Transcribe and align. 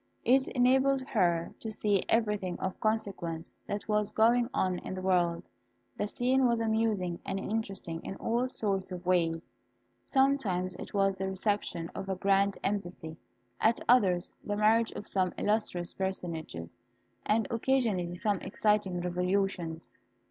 It 0.25 0.47
enabled 0.47 1.01
her 1.03 1.51
to 1.59 1.69
see 1.69 2.01
everything 2.09 2.59
of 2.59 2.79
consequence 2.79 3.53
that 3.67 3.87
was 3.87 4.09
going 4.09 4.49
on 4.51 4.79
in 4.79 4.95
the 4.95 5.01
world. 5.03 5.47
The 5.95 6.07
scene 6.07 6.47
was 6.47 6.59
amusing 6.59 7.19
and 7.23 7.39
interesting 7.39 8.01
in 8.03 8.15
all 8.15 8.47
sorts 8.47 8.91
of 8.91 9.05
ways. 9.05 9.51
Sometimes 10.03 10.73
it 10.77 10.95
was 10.95 11.13
the 11.17 11.29
reception 11.29 11.91
of 11.93 12.09
a 12.09 12.15
grand 12.15 12.57
embassy, 12.63 13.15
at 13.59 13.79
others 13.87 14.33
the 14.43 14.57
marriage 14.57 14.89
of 14.93 15.07
some 15.07 15.35
illustrious 15.37 15.93
personages, 15.93 16.79
and 17.23 17.47
occasionally 17.51 18.15
some 18.15 18.39
exciting 18.39 19.01
revolutions. 19.01 19.93